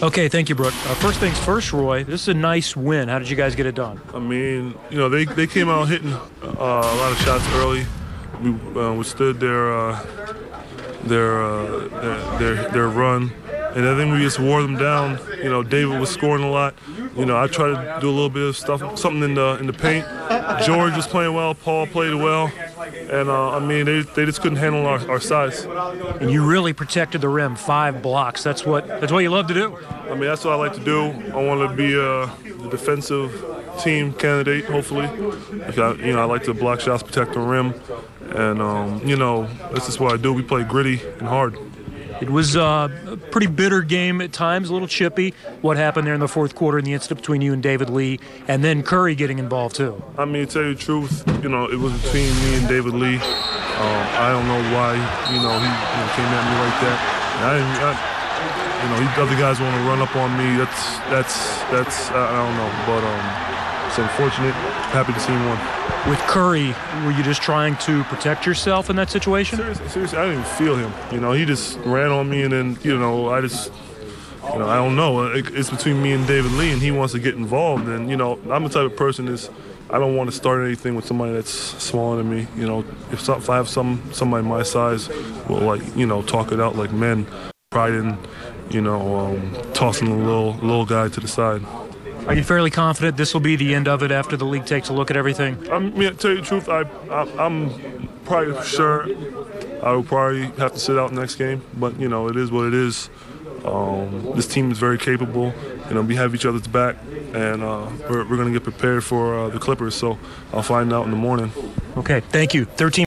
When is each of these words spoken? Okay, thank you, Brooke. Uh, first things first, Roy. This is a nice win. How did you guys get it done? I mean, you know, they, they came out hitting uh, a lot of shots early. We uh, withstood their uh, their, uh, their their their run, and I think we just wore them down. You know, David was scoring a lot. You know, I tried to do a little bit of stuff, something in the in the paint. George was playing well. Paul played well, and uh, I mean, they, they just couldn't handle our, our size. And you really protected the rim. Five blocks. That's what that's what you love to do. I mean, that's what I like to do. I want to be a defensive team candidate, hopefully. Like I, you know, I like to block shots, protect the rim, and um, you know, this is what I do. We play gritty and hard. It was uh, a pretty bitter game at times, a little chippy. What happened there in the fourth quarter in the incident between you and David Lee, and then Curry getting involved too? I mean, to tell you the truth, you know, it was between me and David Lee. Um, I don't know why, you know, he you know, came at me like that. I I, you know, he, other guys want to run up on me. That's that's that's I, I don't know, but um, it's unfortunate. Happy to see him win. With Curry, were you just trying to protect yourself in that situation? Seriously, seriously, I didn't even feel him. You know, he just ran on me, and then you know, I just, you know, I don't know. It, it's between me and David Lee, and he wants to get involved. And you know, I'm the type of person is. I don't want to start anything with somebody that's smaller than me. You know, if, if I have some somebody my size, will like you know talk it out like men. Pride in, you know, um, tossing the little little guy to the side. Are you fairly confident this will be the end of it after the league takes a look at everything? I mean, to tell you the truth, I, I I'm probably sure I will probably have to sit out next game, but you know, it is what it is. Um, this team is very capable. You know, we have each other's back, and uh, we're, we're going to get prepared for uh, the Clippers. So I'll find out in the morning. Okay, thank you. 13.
Okay, 0.00 0.28
thank 0.28 0.48
you, 0.48 0.54
Brooke. 0.54 0.74
Uh, 0.86 0.94
first 0.94 1.18
things 1.18 1.36
first, 1.40 1.72
Roy. 1.72 2.04
This 2.04 2.22
is 2.22 2.28
a 2.28 2.34
nice 2.34 2.76
win. 2.76 3.08
How 3.08 3.18
did 3.18 3.28
you 3.28 3.34
guys 3.34 3.56
get 3.56 3.66
it 3.66 3.74
done? 3.74 4.00
I 4.14 4.20
mean, 4.20 4.74
you 4.90 4.96
know, 4.96 5.08
they, 5.08 5.24
they 5.24 5.48
came 5.48 5.68
out 5.68 5.88
hitting 5.88 6.12
uh, 6.12 6.20
a 6.42 6.96
lot 6.96 7.10
of 7.10 7.18
shots 7.18 7.44
early. 7.54 7.84
We 8.40 8.50
uh, 8.80 8.92
withstood 8.92 9.40
their 9.40 9.76
uh, 9.76 10.00
their, 11.02 11.42
uh, 11.42 11.88
their 11.88 12.38
their 12.38 12.70
their 12.70 12.88
run, 12.88 13.32
and 13.74 13.88
I 13.88 13.96
think 13.96 14.12
we 14.12 14.20
just 14.20 14.38
wore 14.38 14.62
them 14.62 14.76
down. 14.76 15.18
You 15.38 15.50
know, 15.50 15.64
David 15.64 15.98
was 15.98 16.10
scoring 16.10 16.44
a 16.44 16.50
lot. 16.50 16.76
You 17.16 17.26
know, 17.26 17.36
I 17.36 17.48
tried 17.48 17.70
to 17.70 18.00
do 18.00 18.08
a 18.08 18.12
little 18.12 18.30
bit 18.30 18.48
of 18.48 18.56
stuff, 18.56 18.96
something 18.96 19.24
in 19.24 19.34
the 19.34 19.56
in 19.58 19.66
the 19.66 19.72
paint. 19.72 20.06
George 20.64 20.94
was 20.94 21.08
playing 21.08 21.34
well. 21.34 21.54
Paul 21.56 21.88
played 21.88 22.14
well, 22.14 22.52
and 23.10 23.28
uh, 23.28 23.50
I 23.50 23.58
mean, 23.58 23.86
they, 23.86 24.00
they 24.00 24.24
just 24.24 24.40
couldn't 24.40 24.58
handle 24.58 24.86
our, 24.86 25.10
our 25.10 25.20
size. 25.20 25.64
And 25.64 26.30
you 26.30 26.44
really 26.44 26.72
protected 26.72 27.20
the 27.20 27.28
rim. 27.28 27.56
Five 27.56 28.02
blocks. 28.02 28.42
That's 28.42 28.64
what 28.64 28.86
that's 28.86 29.12
what 29.12 29.20
you 29.20 29.30
love 29.30 29.46
to 29.48 29.54
do. 29.54 29.76
I 29.88 30.10
mean, 30.10 30.20
that's 30.20 30.44
what 30.44 30.52
I 30.52 30.56
like 30.56 30.74
to 30.74 30.84
do. 30.84 31.02
I 31.32 31.42
want 31.42 31.68
to 31.68 31.76
be 31.76 31.94
a 31.98 32.26
defensive 32.68 33.44
team 33.80 34.12
candidate, 34.12 34.64
hopefully. 34.66 35.06
Like 35.52 35.78
I, 35.78 35.92
you 35.94 36.12
know, 36.12 36.20
I 36.20 36.24
like 36.24 36.44
to 36.44 36.54
block 36.54 36.80
shots, 36.80 37.02
protect 37.02 37.34
the 37.34 37.40
rim, 37.40 37.74
and 38.30 38.60
um, 38.60 39.06
you 39.06 39.16
know, 39.16 39.46
this 39.72 39.88
is 39.88 39.98
what 39.98 40.12
I 40.12 40.16
do. 40.16 40.32
We 40.32 40.42
play 40.42 40.64
gritty 40.64 41.00
and 41.18 41.28
hard. 41.28 41.56
It 42.20 42.30
was 42.30 42.56
uh, 42.56 42.88
a 43.06 43.16
pretty 43.16 43.46
bitter 43.46 43.82
game 43.82 44.20
at 44.20 44.32
times, 44.32 44.70
a 44.70 44.72
little 44.72 44.88
chippy. 44.88 45.34
What 45.60 45.76
happened 45.76 46.06
there 46.06 46.14
in 46.14 46.20
the 46.20 46.28
fourth 46.28 46.54
quarter 46.54 46.78
in 46.78 46.84
the 46.84 46.92
incident 46.92 47.20
between 47.20 47.42
you 47.42 47.52
and 47.52 47.62
David 47.62 47.90
Lee, 47.90 48.18
and 48.48 48.64
then 48.64 48.82
Curry 48.82 49.14
getting 49.14 49.38
involved 49.38 49.76
too? 49.76 50.02
I 50.16 50.24
mean, 50.24 50.46
to 50.46 50.52
tell 50.52 50.62
you 50.62 50.74
the 50.74 50.80
truth, 50.80 51.22
you 51.42 51.48
know, 51.48 51.66
it 51.66 51.78
was 51.78 51.92
between 52.02 52.34
me 52.42 52.56
and 52.56 52.68
David 52.68 52.94
Lee. 52.94 53.16
Um, 53.16 54.02
I 54.18 54.30
don't 54.34 54.48
know 54.48 54.58
why, 54.74 54.98
you 55.30 55.38
know, 55.38 55.54
he 55.54 55.70
you 55.70 55.98
know, 56.02 56.08
came 56.18 56.26
at 56.26 56.42
me 56.42 56.54
like 56.58 56.78
that. 56.82 56.98
I 57.38 57.54
I, 57.86 57.90
you 58.82 58.88
know, 58.90 58.98
he, 58.98 59.20
other 59.22 59.38
guys 59.38 59.60
want 59.60 59.76
to 59.76 59.82
run 59.86 60.02
up 60.02 60.16
on 60.16 60.36
me. 60.36 60.58
That's 60.58 60.98
that's 61.10 61.62
that's 61.70 62.10
I, 62.10 62.18
I 62.18 62.36
don't 62.42 62.56
know, 62.58 62.70
but 62.90 63.02
um, 63.06 63.86
it's 63.86 63.98
unfortunate. 63.98 64.54
Happy 64.90 65.12
to 65.12 65.20
see 65.20 65.32
him 65.32 65.46
win. 65.46 65.77
With 66.06 66.18
Curry, 66.20 66.74
were 67.04 67.10
you 67.10 67.22
just 67.22 67.42
trying 67.42 67.76
to 67.78 68.02
protect 68.04 68.46
yourself 68.46 68.88
in 68.88 68.96
that 68.96 69.10
situation? 69.10 69.58
Seriously, 69.58 69.88
seriously, 69.88 70.18
I 70.18 70.26
didn't 70.26 70.40
even 70.40 70.52
feel 70.54 70.76
him. 70.76 70.92
You 71.12 71.20
know, 71.20 71.32
he 71.32 71.44
just 71.44 71.76
ran 71.80 72.10
on 72.10 72.30
me, 72.30 72.42
and 72.42 72.52
then 72.52 72.78
you 72.82 72.96
know, 72.98 73.28
I 73.28 73.40
just, 73.40 73.72
you 74.52 74.58
know, 74.58 74.68
I 74.68 74.76
don't 74.76 74.96
know. 74.96 75.26
It, 75.26 75.48
it's 75.54 75.70
between 75.70 76.02
me 76.02 76.12
and 76.12 76.26
David 76.26 76.52
Lee, 76.52 76.70
and 76.72 76.80
he 76.80 76.90
wants 76.92 77.12
to 77.12 77.18
get 77.18 77.34
involved. 77.34 77.88
And 77.88 78.08
you 78.08 78.16
know, 78.16 78.38
I'm 78.50 78.62
the 78.62 78.70
type 78.70 78.90
of 78.90 78.96
person 78.96 79.28
is. 79.28 79.50
I 79.90 79.98
don't 79.98 80.16
want 80.16 80.30
to 80.30 80.36
start 80.36 80.64
anything 80.66 80.94
with 80.94 81.06
somebody 81.06 81.32
that's 81.32 81.50
smaller 81.50 82.18
than 82.18 82.30
me. 82.30 82.46
You 82.56 82.66
know, 82.66 82.84
if, 83.10 83.26
if 83.26 83.48
I 83.48 83.56
have 83.56 83.70
some 83.70 84.02
somebody 84.12 84.46
my 84.46 84.62
size, 84.62 85.08
will 85.48 85.60
like 85.60 85.82
you 85.96 86.06
know 86.06 86.22
talk 86.22 86.52
it 86.52 86.60
out 86.60 86.76
like 86.76 86.92
men. 86.92 87.26
Pride 87.70 87.94
in, 87.94 88.18
you 88.70 88.80
know, 88.80 89.16
um, 89.16 89.72
tossing 89.74 90.08
the 90.10 90.24
little 90.24 90.54
little 90.54 90.86
guy 90.86 91.08
to 91.08 91.20
the 91.20 91.28
side. 91.28 91.62
Are 92.28 92.34
you 92.34 92.44
fairly 92.44 92.70
confident 92.70 93.16
this 93.16 93.32
will 93.32 93.40
be 93.40 93.56
the 93.56 93.74
end 93.74 93.88
of 93.88 94.02
it 94.02 94.12
after 94.12 94.36
the 94.36 94.44
league 94.44 94.66
takes 94.66 94.90
a 94.90 94.92
look 94.92 95.10
at 95.10 95.16
everything? 95.16 95.56
I 95.72 95.78
mean, 95.78 96.10
to 96.10 96.14
tell 96.14 96.30
you 96.30 96.36
the 96.36 96.42
truth, 96.42 96.68
I, 96.68 96.82
I 97.10 97.46
I'm 97.46 98.06
probably 98.26 98.62
sure 98.66 99.04
I 99.82 99.92
will 99.92 100.02
probably 100.02 100.42
have 100.58 100.74
to 100.74 100.78
sit 100.78 100.98
out 100.98 101.10
next 101.10 101.36
game, 101.36 101.62
but 101.78 101.98
you 101.98 102.06
know, 102.06 102.28
it 102.28 102.36
is 102.36 102.50
what 102.50 102.66
it 102.66 102.74
is. 102.74 103.08
Um, 103.64 104.32
this 104.36 104.46
team 104.46 104.70
is 104.70 104.78
very 104.78 104.98
capable. 104.98 105.54
You 105.88 105.94
know, 105.94 106.02
we 106.02 106.16
have 106.16 106.34
each 106.34 106.44
other's 106.44 106.66
back, 106.66 106.96
and 107.32 107.62
uh, 107.62 107.88
we're, 108.10 108.28
we're 108.28 108.36
going 108.36 108.52
to 108.52 108.58
get 108.58 108.62
prepared 108.62 109.04
for 109.04 109.34
uh, 109.34 109.48
the 109.48 109.58
Clippers. 109.58 109.94
So 109.94 110.18
I'll 110.52 110.62
find 110.62 110.92
out 110.92 111.06
in 111.06 111.10
the 111.10 111.16
morning. 111.16 111.50
Okay, 111.96 112.20
thank 112.20 112.52
you. 112.52 112.66
13. 112.66 112.92